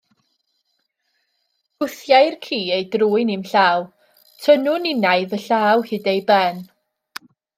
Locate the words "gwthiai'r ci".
1.83-2.57